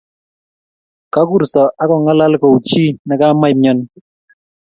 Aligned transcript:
kakurso 1.13 1.63
akongalal 1.83 2.33
kouchi 2.41 2.83
ne 3.05 3.15
kamaimyani 3.19 3.85